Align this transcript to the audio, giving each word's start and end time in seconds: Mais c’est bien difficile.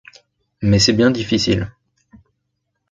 Mais 0.63 0.79
c’est 0.79 0.93
bien 0.93 1.11
difficile. 1.11 1.71